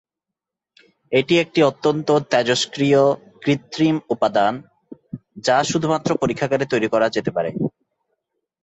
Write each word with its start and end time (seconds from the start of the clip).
এটি 1.11 1.33
একটি 1.39 1.59
অত্যন্ত 1.63 2.07
তেজস্ক্রিয় 2.31 3.01
কৃত্রিম 3.43 3.95
উপাদান 4.09 4.53
যা 5.43 5.57
শুধুমাত্র 5.63 6.09
পরীক্ষাগারে 6.21 6.65
তৈরি 6.71 6.87
করা 6.93 7.07
যেতে 7.15 7.31
পারে। 7.31 7.49